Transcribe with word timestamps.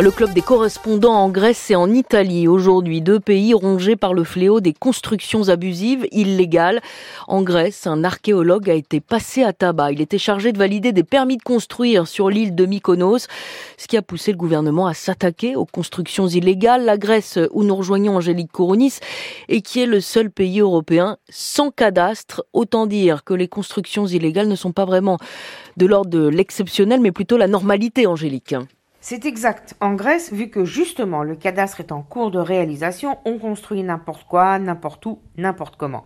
Le 0.00 0.12
club 0.12 0.32
des 0.32 0.42
correspondants 0.42 1.14
en 1.14 1.28
Grèce 1.28 1.72
et 1.72 1.74
en 1.74 1.90
Italie. 1.92 2.46
Aujourd'hui, 2.46 3.00
deux 3.00 3.18
pays 3.18 3.52
rongés 3.52 3.96
par 3.96 4.14
le 4.14 4.22
fléau 4.22 4.60
des 4.60 4.72
constructions 4.72 5.48
abusives 5.48 6.06
illégales. 6.12 6.80
En 7.26 7.42
Grèce, 7.42 7.84
un 7.84 8.04
archéologue 8.04 8.70
a 8.70 8.74
été 8.74 9.00
passé 9.00 9.42
à 9.42 9.52
tabac. 9.52 9.90
Il 9.90 10.00
était 10.00 10.16
chargé 10.16 10.52
de 10.52 10.58
valider 10.58 10.92
des 10.92 11.02
permis 11.02 11.36
de 11.36 11.42
construire 11.42 12.06
sur 12.06 12.30
l'île 12.30 12.54
de 12.54 12.64
Mykonos, 12.64 13.26
ce 13.76 13.88
qui 13.88 13.96
a 13.96 14.02
poussé 14.02 14.30
le 14.30 14.38
gouvernement 14.38 14.86
à 14.86 14.94
s'attaquer 14.94 15.56
aux 15.56 15.66
constructions 15.66 16.28
illégales. 16.28 16.84
La 16.84 16.96
Grèce, 16.96 17.36
où 17.50 17.64
nous 17.64 17.74
rejoignons 17.74 18.16
Angélique 18.16 18.52
Kourounis, 18.52 19.00
et 19.48 19.62
qui 19.62 19.80
est 19.80 19.86
le 19.86 20.00
seul 20.00 20.30
pays 20.30 20.60
européen 20.60 21.16
sans 21.28 21.72
cadastre. 21.72 22.44
Autant 22.52 22.86
dire 22.86 23.24
que 23.24 23.34
les 23.34 23.48
constructions 23.48 24.06
illégales 24.06 24.48
ne 24.48 24.56
sont 24.56 24.72
pas 24.72 24.84
vraiment 24.84 25.18
de 25.76 25.86
l'ordre 25.86 26.10
de 26.10 26.28
l'exceptionnel, 26.28 27.00
mais 27.00 27.10
plutôt 27.10 27.36
la 27.36 27.48
normalité, 27.48 28.06
Angélique. 28.06 28.54
C'est 29.10 29.24
exact. 29.24 29.74
En 29.80 29.94
Grèce, 29.94 30.34
vu 30.34 30.50
que 30.50 30.66
justement 30.66 31.22
le 31.22 31.34
cadastre 31.34 31.80
est 31.80 31.92
en 31.92 32.02
cours 32.02 32.30
de 32.30 32.38
réalisation, 32.38 33.16
on 33.24 33.38
construit 33.38 33.82
n'importe 33.82 34.28
quoi, 34.28 34.58
n'importe 34.58 35.06
où, 35.06 35.20
n'importe 35.38 35.76
comment. 35.76 36.04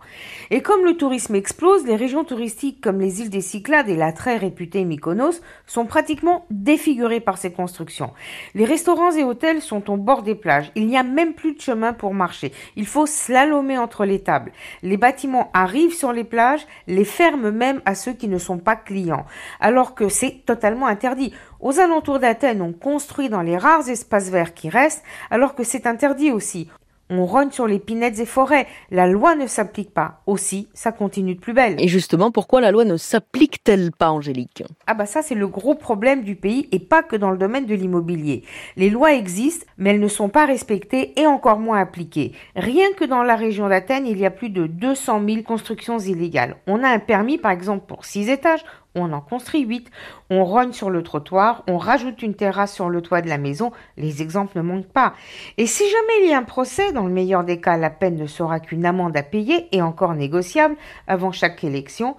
Et 0.51 0.61
comme 0.61 0.85
le 0.85 0.95
tourisme 0.95 1.35
explose, 1.35 1.85
les 1.85 1.97
régions 1.97 2.23
touristiques 2.23 2.79
comme 2.79 3.01
les 3.01 3.19
îles 3.19 3.29
des 3.29 3.41
Cyclades 3.41 3.89
et 3.89 3.97
la 3.97 4.13
très 4.13 4.37
réputée 4.37 4.85
Mykonos 4.85 5.41
sont 5.67 5.85
pratiquement 5.85 6.45
défigurées 6.49 7.19
par 7.19 7.37
ces 7.37 7.51
constructions. 7.51 8.13
Les 8.55 8.63
restaurants 8.63 9.11
et 9.11 9.25
hôtels 9.25 9.61
sont 9.61 9.91
au 9.91 9.97
bord 9.97 10.23
des 10.23 10.35
plages. 10.35 10.71
Il 10.75 10.87
n'y 10.87 10.95
a 10.97 11.03
même 11.03 11.33
plus 11.33 11.55
de 11.55 11.61
chemin 11.61 11.91
pour 11.91 12.13
marcher. 12.13 12.53
Il 12.77 12.87
faut 12.87 13.05
slalomer 13.05 13.77
entre 13.77 14.05
les 14.05 14.23
tables. 14.23 14.53
Les 14.81 14.95
bâtiments 14.95 15.51
arrivent 15.53 15.93
sur 15.93 16.13
les 16.13 16.23
plages, 16.23 16.65
les 16.87 17.03
ferment 17.03 17.51
même 17.51 17.81
à 17.83 17.95
ceux 17.95 18.13
qui 18.13 18.29
ne 18.29 18.37
sont 18.37 18.59
pas 18.59 18.77
clients. 18.77 19.25
Alors 19.59 19.93
que 19.93 20.07
c'est 20.07 20.45
totalement 20.45 20.87
interdit. 20.87 21.33
Aux 21.63 21.79
alentours 21.79 22.19
d'Athènes, 22.19 22.61
on 22.61 22.73
construit 22.73 23.29
dans 23.29 23.41
les 23.41 23.57
rares 23.57 23.87
espaces 23.87 24.29
verts 24.29 24.53
qui 24.53 24.67
restent, 24.67 25.01
alors 25.31 25.55
que 25.55 25.63
c'est 25.63 25.87
interdit 25.87 26.29
aussi. 26.29 26.67
On 27.09 27.25
rogne 27.25 27.51
sur 27.51 27.67
les 27.67 27.79
pinettes 27.79 28.19
et 28.19 28.25
forêts. 28.25 28.67
La 28.91 29.07
loi 29.07 29.35
ne 29.35 29.47
s'applique 29.47 29.93
pas. 29.93 30.21
Aussi, 30.25 30.67
ça 30.73 30.91
continue 30.91 31.35
de 31.35 31.39
plus 31.39 31.53
belle. 31.53 31.75
Et 31.79 31.87
justement, 31.87 32.31
pourquoi 32.31 32.59
la 32.59 32.71
loi 32.71 32.83
ne 32.83 32.97
s'applique-t-elle 32.97 33.91
pas, 33.91 34.11
Angélique? 34.11 34.63
Ah 34.87 34.93
bah 34.93 35.05
ça, 35.05 35.21
c'est 35.21 35.35
le 35.35 35.47
gros 35.47 35.75
problème 35.75 36.23
du 36.23 36.35
pays 36.35 36.67
et 36.73 36.79
pas 36.79 37.01
que 37.01 37.15
dans 37.15 37.31
le 37.31 37.37
domaine 37.37 37.65
de 37.65 37.75
l'immobilier. 37.75 38.43
Les 38.75 38.89
lois 38.89 39.13
existent, 39.13 39.65
mais 39.77 39.91
elles 39.91 40.01
ne 40.01 40.07
sont 40.09 40.29
pas 40.29 40.45
respectées 40.45 41.13
et 41.17 41.27
encore 41.27 41.59
moins 41.59 41.79
appliquées. 41.79 42.33
Rien 42.57 42.91
que 42.97 43.05
dans 43.05 43.23
la 43.23 43.37
région 43.37 43.69
d'Athènes, 43.69 44.07
il 44.07 44.19
y 44.19 44.25
a 44.25 44.31
plus 44.31 44.49
de 44.49 44.67
200 44.67 45.21
000 45.25 45.43
constructions 45.43 45.99
illégales. 45.99 46.57
On 46.67 46.83
a 46.83 46.89
un 46.89 46.99
permis, 46.99 47.37
par 47.37 47.51
exemple, 47.51 47.85
pour 47.87 48.03
6 48.03 48.29
étages 48.29 48.65
on 48.95 49.11
en 49.13 49.21
construit 49.21 49.61
8. 49.61 49.89
On 50.29 50.45
rogne 50.45 50.73
sur 50.73 50.89
le 50.89 51.03
trottoir, 51.03 51.63
on 51.67 51.77
rajoute 51.77 52.21
une 52.21 52.35
terrasse 52.35 52.73
sur 52.73 52.89
le 52.89 53.01
toit 53.01 53.21
de 53.21 53.29
la 53.29 53.37
maison, 53.37 53.71
les 53.97 54.21
exemples 54.21 54.57
ne 54.57 54.63
manquent 54.63 54.85
pas. 54.85 55.13
Et 55.57 55.67
si 55.67 55.83
jamais 55.83 56.23
il 56.23 56.29
y 56.29 56.33
a 56.33 56.37
un 56.37 56.43
procès, 56.43 56.91
dans 56.91 57.05
le 57.05 57.13
meilleur 57.13 57.43
des 57.43 57.59
cas, 57.59 57.77
la 57.77 57.89
peine 57.89 58.17
ne 58.17 58.27
sera 58.27 58.59
qu'une 58.59 58.85
amende 58.85 59.15
à 59.17 59.23
payer 59.23 59.67
et 59.71 59.81
encore 59.81 60.13
négociable 60.13 60.75
avant 61.07 61.31
chaque 61.31 61.63
élection, 61.63 62.15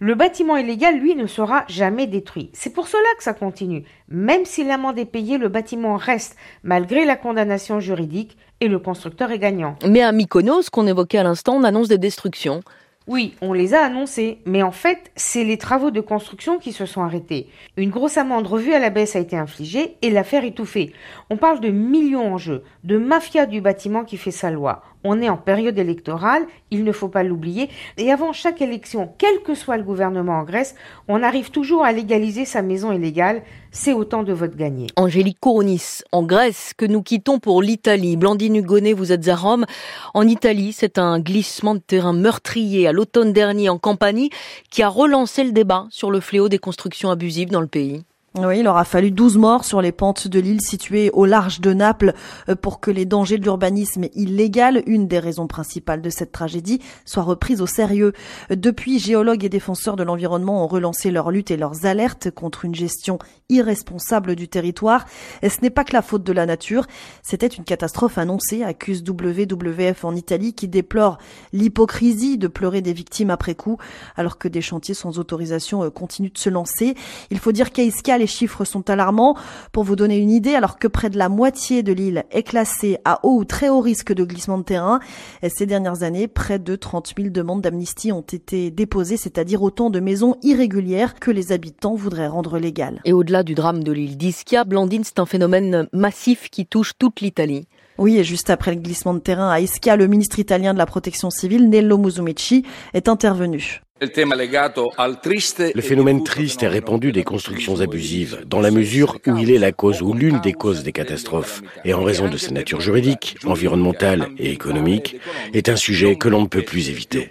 le 0.00 0.14
bâtiment 0.14 0.56
illégal, 0.56 0.98
lui, 0.98 1.14
ne 1.14 1.26
sera 1.26 1.64
jamais 1.68 2.06
détruit. 2.06 2.50
C'est 2.52 2.72
pour 2.72 2.88
cela 2.88 3.08
que 3.16 3.24
ça 3.24 3.34
continue. 3.34 3.84
Même 4.08 4.44
si 4.44 4.64
l'amende 4.64 4.98
est 4.98 5.04
payée, 5.04 5.38
le 5.38 5.48
bâtiment 5.48 5.96
reste, 5.96 6.36
malgré 6.62 7.04
la 7.04 7.16
condamnation 7.16 7.80
juridique, 7.80 8.36
et 8.60 8.68
le 8.68 8.78
constructeur 8.78 9.30
est 9.30 9.38
gagnant. 9.38 9.76
Mais 9.86 10.02
à 10.02 10.12
Mykonos, 10.12 10.70
qu'on 10.70 10.86
évoquait 10.86 11.18
à 11.18 11.22
l'instant, 11.22 11.54
on 11.56 11.64
annonce 11.64 11.88
des 11.88 11.98
destructions. 11.98 12.62
Oui, 13.06 13.34
on 13.42 13.52
les 13.52 13.74
a 13.74 13.82
annoncés, 13.82 14.38
mais 14.46 14.62
en 14.62 14.72
fait, 14.72 15.12
c'est 15.14 15.44
les 15.44 15.58
travaux 15.58 15.90
de 15.90 16.00
construction 16.00 16.58
qui 16.58 16.72
se 16.72 16.86
sont 16.86 17.02
arrêtés. 17.02 17.48
Une 17.76 17.90
grosse 17.90 18.16
amende 18.16 18.46
revue 18.46 18.72
à 18.72 18.78
la 18.78 18.88
baisse 18.88 19.14
a 19.14 19.20
été 19.20 19.36
infligée 19.36 19.98
et 20.00 20.08
l'affaire 20.08 20.42
étouffée. 20.42 20.94
On 21.28 21.36
parle 21.36 21.60
de 21.60 21.68
millions 21.68 22.32
en 22.32 22.38
jeu, 22.38 22.64
de 22.82 22.96
mafia 22.96 23.44
du 23.44 23.60
bâtiment 23.60 24.04
qui 24.04 24.16
fait 24.16 24.30
sa 24.30 24.50
loi. 24.50 24.82
On 25.04 25.20
est 25.20 25.28
en 25.28 25.36
période 25.36 25.78
électorale, 25.78 26.46
il 26.70 26.82
ne 26.82 26.92
faut 26.92 27.08
pas 27.08 27.22
l'oublier, 27.22 27.68
et 27.98 28.10
avant 28.10 28.32
chaque 28.32 28.62
élection, 28.62 29.12
quel 29.18 29.42
que 29.42 29.54
soit 29.54 29.76
le 29.76 29.82
gouvernement 29.82 30.38
en 30.38 30.44
Grèce, 30.44 30.74
on 31.08 31.22
arrive 31.22 31.50
toujours 31.50 31.84
à 31.84 31.92
légaliser 31.92 32.44
sa 32.44 32.62
maison 32.62 32.90
illégale, 32.90 33.42
c'est 33.70 33.92
autant 33.92 34.22
de 34.22 34.32
votes 34.32 34.56
gagnés. 34.56 34.86
Angélique 34.96 35.38
Kourounis, 35.40 36.00
en 36.12 36.22
Grèce, 36.22 36.72
que 36.76 36.86
nous 36.86 37.02
quittons 37.02 37.38
pour 37.38 37.60
l'Italie. 37.60 38.16
Blandine 38.16 38.56
Hugonnet, 38.56 38.92
vous 38.92 39.12
êtes 39.12 39.28
à 39.28 39.36
Rome. 39.36 39.66
En 40.14 40.26
Italie, 40.26 40.72
c'est 40.72 40.98
un 40.98 41.20
glissement 41.20 41.74
de 41.74 41.80
terrain 41.80 42.12
meurtrier 42.12 42.86
à 42.86 42.92
l'automne 42.92 43.32
dernier 43.32 43.68
en 43.68 43.78
Campanie 43.78 44.30
qui 44.70 44.82
a 44.82 44.88
relancé 44.88 45.44
le 45.44 45.52
débat 45.52 45.86
sur 45.90 46.10
le 46.10 46.20
fléau 46.20 46.48
des 46.48 46.58
constructions 46.58 47.10
abusives 47.10 47.50
dans 47.50 47.60
le 47.60 47.66
pays. 47.66 48.04
Oui, 48.36 48.58
il 48.58 48.66
aura 48.66 48.84
fallu 48.84 49.12
12 49.12 49.38
morts 49.38 49.64
sur 49.64 49.80
les 49.80 49.92
pentes 49.92 50.26
de 50.26 50.40
l'île 50.40 50.60
située 50.60 51.08
au 51.12 51.24
large 51.24 51.60
de 51.60 51.72
Naples 51.72 52.14
euh, 52.48 52.56
pour 52.56 52.80
que 52.80 52.90
les 52.90 53.04
dangers 53.04 53.38
de 53.38 53.44
l'urbanisme 53.44 54.06
illégal, 54.12 54.82
une 54.86 55.06
des 55.06 55.20
raisons 55.20 55.46
principales 55.46 56.02
de 56.02 56.10
cette 56.10 56.32
tragédie, 56.32 56.80
soient 57.04 57.22
reprises 57.22 57.60
au 57.60 57.68
sérieux. 57.68 58.12
Depuis, 58.50 58.98
géologues 58.98 59.44
et 59.44 59.48
défenseurs 59.48 59.94
de 59.94 60.02
l'environnement 60.02 60.64
ont 60.64 60.66
relancé 60.66 61.12
leur 61.12 61.30
lutte 61.30 61.52
et 61.52 61.56
leurs 61.56 61.86
alertes 61.86 62.32
contre 62.32 62.64
une 62.64 62.74
gestion 62.74 63.20
irresponsable 63.50 64.34
du 64.34 64.48
territoire. 64.48 65.04
Et 65.42 65.48
ce 65.48 65.60
n'est 65.62 65.70
pas 65.70 65.84
que 65.84 65.92
la 65.92 66.02
faute 66.02 66.24
de 66.24 66.32
la 66.32 66.44
nature, 66.44 66.88
c'était 67.22 67.46
une 67.46 67.62
catastrophe 67.62 68.18
annoncée, 68.18 68.64
accuse 68.64 69.04
WWF 69.06 70.04
en 70.04 70.16
Italie 70.16 70.54
qui 70.54 70.66
déplore 70.66 71.18
l'hypocrisie 71.52 72.36
de 72.36 72.48
pleurer 72.48 72.82
des 72.82 72.94
victimes 72.94 73.30
après 73.30 73.54
coup, 73.54 73.78
alors 74.16 74.38
que 74.38 74.48
des 74.48 74.60
chantiers 74.60 74.94
sans 74.94 75.20
autorisation 75.20 75.84
euh, 75.84 75.90
continuent 75.90 76.32
de 76.32 76.38
se 76.38 76.50
lancer. 76.50 76.96
Il 77.30 77.38
faut 77.38 77.52
dire 77.52 77.70
qu'à 77.70 77.84
les 78.24 78.28
chiffres 78.28 78.64
sont 78.64 78.88
alarmants. 78.88 79.36
Pour 79.70 79.84
vous 79.84 79.96
donner 79.96 80.16
une 80.16 80.30
idée, 80.30 80.54
alors 80.54 80.78
que 80.78 80.88
près 80.88 81.10
de 81.10 81.18
la 81.18 81.28
moitié 81.28 81.82
de 81.82 81.92
l'île 81.92 82.24
est 82.30 82.42
classée 82.42 82.96
à 83.04 83.20
haut 83.22 83.40
ou 83.40 83.44
très 83.44 83.68
haut 83.68 83.82
risque 83.82 84.14
de 84.14 84.24
glissement 84.24 84.56
de 84.56 84.62
terrain, 84.62 84.98
ces 85.46 85.66
dernières 85.66 86.02
années, 86.04 86.26
près 86.26 86.58
de 86.58 86.74
30 86.74 87.12
000 87.18 87.28
demandes 87.28 87.60
d'amnistie 87.60 88.12
ont 88.12 88.22
été 88.22 88.70
déposées, 88.70 89.18
c'est-à-dire 89.18 89.62
autant 89.62 89.90
de 89.90 90.00
maisons 90.00 90.36
irrégulières 90.42 91.16
que 91.16 91.30
les 91.30 91.52
habitants 91.52 91.96
voudraient 91.96 92.26
rendre 92.26 92.58
légales. 92.58 93.02
Et 93.04 93.12
au-delà 93.12 93.42
du 93.42 93.54
drame 93.54 93.84
de 93.84 93.92
l'île 93.92 94.16
d'Ischia, 94.16 94.64
Blandine, 94.64 95.04
c'est 95.04 95.18
un 95.18 95.26
phénomène 95.26 95.86
massif 95.92 96.48
qui 96.48 96.64
touche 96.64 96.92
toute 96.98 97.20
l'Italie. 97.20 97.68
Oui, 97.98 98.16
et 98.16 98.24
juste 98.24 98.48
après 98.48 98.74
le 98.74 98.80
glissement 98.80 99.12
de 99.12 99.18
terrain 99.18 99.50
à 99.50 99.60
Ischia, 99.60 99.96
le 99.96 100.06
ministre 100.06 100.38
italien 100.38 100.72
de 100.72 100.78
la 100.78 100.86
protection 100.86 101.28
civile, 101.28 101.68
Nello 101.68 101.98
Musumeci, 101.98 102.64
est 102.94 103.06
intervenu. 103.06 103.82
Le 104.00 105.80
phénomène 105.80 106.24
triste 106.24 106.62
et 106.64 106.68
répandu 106.68 107.12
des 107.12 107.22
constructions 107.22 107.80
abusives, 107.80 108.42
dans 108.44 108.60
la 108.60 108.72
mesure 108.72 109.18
où 109.26 109.36
il 109.36 109.52
est 109.52 109.58
la 109.58 109.70
cause 109.70 110.02
ou 110.02 110.12
l'une 110.12 110.40
des 110.40 110.52
causes 110.52 110.82
des 110.82 110.90
catastrophes, 110.90 111.62
et 111.84 111.94
en 111.94 112.02
raison 112.02 112.28
de 112.28 112.36
sa 112.36 112.50
nature 112.50 112.80
juridique, 112.80 113.36
environnementale 113.46 114.30
et 114.36 114.50
économique, 114.50 115.20
est 115.52 115.68
un 115.68 115.76
sujet 115.76 116.16
que 116.16 116.28
l'on 116.28 116.42
ne 116.42 116.48
peut 116.48 116.62
plus 116.62 116.90
éviter. 116.90 117.30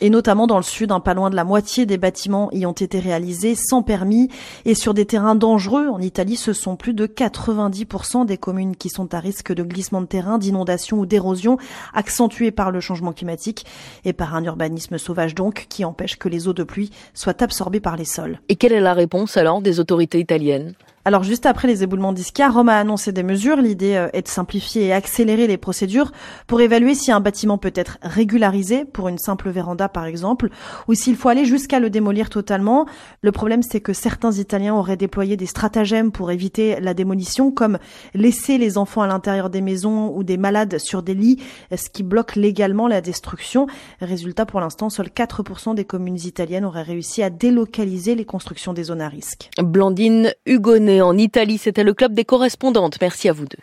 Et 0.00 0.10
notamment 0.10 0.48
dans 0.48 0.56
le 0.56 0.64
sud, 0.64 0.90
un 0.90 0.98
pas 0.98 1.14
loin 1.14 1.30
de 1.30 1.36
la 1.36 1.44
moitié 1.44 1.86
des 1.86 1.98
bâtiments 1.98 2.50
y 2.50 2.66
ont 2.66 2.72
été 2.72 2.98
réalisés 2.98 3.54
sans 3.54 3.82
permis 3.82 4.28
et 4.64 4.74
sur 4.74 4.94
des 4.94 5.06
terrains 5.06 5.36
dangereux. 5.36 5.86
En 5.86 6.00
Italie, 6.00 6.36
ce 6.36 6.52
sont 6.52 6.74
plus 6.74 6.94
de 6.94 7.06
90% 7.06 8.26
des 8.26 8.38
communes 8.38 8.74
qui 8.74 8.88
sont 8.88 9.14
à 9.14 9.20
risque 9.20 9.52
de 9.52 9.62
glissement 9.62 10.00
de 10.00 10.06
terrain, 10.06 10.38
d'inondation 10.38 10.98
ou 10.98 11.06
d'érosion, 11.06 11.58
accentuées 11.94 12.50
par 12.50 12.72
le 12.72 12.80
changement 12.80 13.12
climatique 13.12 13.64
et 14.04 14.12
par 14.12 14.34
un 14.34 14.42
urbanisme 14.42 14.98
sauvage 14.98 15.36
donc 15.36 15.66
qui 15.68 15.84
empêche 15.84 16.01
que 16.18 16.28
les 16.28 16.48
eaux 16.48 16.52
de 16.52 16.62
pluie 16.62 16.90
soient 17.14 17.42
absorbées 17.42 17.80
par 17.80 17.96
les 17.96 18.04
sols. 18.04 18.40
Et 18.48 18.56
quelle 18.56 18.72
est 18.72 18.80
la 18.80 18.94
réponse 18.94 19.36
alors 19.36 19.62
des 19.62 19.80
autorités 19.80 20.18
italiennes? 20.18 20.74
Alors 21.04 21.24
juste 21.24 21.46
après 21.46 21.66
les 21.66 21.82
éboulements 21.82 22.12
d'Ischia, 22.12 22.48
Rome 22.48 22.68
a 22.68 22.78
annoncé 22.78 23.10
des 23.10 23.24
mesures. 23.24 23.56
L'idée 23.56 23.96
euh, 23.96 24.08
est 24.12 24.22
de 24.22 24.28
simplifier 24.28 24.86
et 24.86 24.92
accélérer 24.92 25.48
les 25.48 25.56
procédures 25.56 26.12
pour 26.46 26.60
évaluer 26.60 26.94
si 26.94 27.10
un 27.10 27.18
bâtiment 27.18 27.58
peut 27.58 27.72
être 27.74 27.98
régularisé 28.02 28.84
pour 28.84 29.08
une 29.08 29.18
simple 29.18 29.50
véranda 29.50 29.88
par 29.88 30.04
exemple, 30.04 30.50
ou 30.86 30.94
s'il 30.94 31.16
faut 31.16 31.28
aller 31.28 31.44
jusqu'à 31.44 31.80
le 31.80 31.90
démolir 31.90 32.30
totalement. 32.30 32.86
Le 33.20 33.32
problème 33.32 33.64
c'est 33.64 33.80
que 33.80 33.92
certains 33.92 34.30
Italiens 34.30 34.76
auraient 34.76 34.96
déployé 34.96 35.36
des 35.36 35.46
stratagèmes 35.46 36.12
pour 36.12 36.30
éviter 36.30 36.78
la 36.80 36.94
démolition, 36.94 37.50
comme 37.50 37.78
laisser 38.14 38.56
les 38.56 38.78
enfants 38.78 39.02
à 39.02 39.08
l'intérieur 39.08 39.50
des 39.50 39.60
maisons 39.60 40.16
ou 40.16 40.22
des 40.22 40.36
malades 40.36 40.78
sur 40.78 41.02
des 41.02 41.14
lits, 41.14 41.42
ce 41.74 41.90
qui 41.90 42.04
bloque 42.04 42.36
légalement 42.36 42.86
la 42.86 43.00
destruction. 43.00 43.66
Résultat, 44.00 44.46
pour 44.46 44.60
l'instant, 44.60 44.88
seuls 44.88 45.08
4% 45.08 45.74
des 45.74 45.84
communes 45.84 46.18
italiennes 46.24 46.64
auraient 46.64 46.82
réussi 46.82 47.24
à 47.24 47.30
délocaliser 47.30 48.14
les 48.14 48.24
constructions 48.24 48.72
des 48.72 48.84
zones 48.84 49.00
à 49.00 49.08
risque. 49.08 49.50
Blandine 49.60 50.32
Hugonnet 50.46 50.91
en 51.00 51.16
Italie. 51.16 51.58
C'était 51.58 51.84
le 51.84 51.94
club 51.94 52.12
des 52.14 52.24
correspondantes. 52.24 52.98
Merci 53.00 53.28
à 53.28 53.32
vous 53.32 53.46
deux. 53.46 53.58